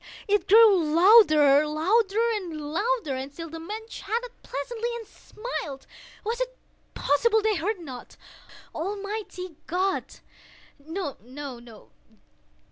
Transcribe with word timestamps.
It 0.27 0.47
grew 0.47 0.83
louder—louder—louder! 0.83 3.13
And 3.15 3.31
still 3.31 3.51
the 3.51 3.59
men 3.59 3.87
chatted 3.87 4.31
pleasantly, 4.41 4.89
and 4.95 5.05
smiled. 5.05 5.85
Was 6.23 6.41
it 6.41 6.57
possible 6.95 7.43
they 7.43 7.53
heard 7.57 7.77
not? 7.79 8.17
Almighty 8.73 9.57
God!—no, 9.67 11.17
no! 11.21 11.91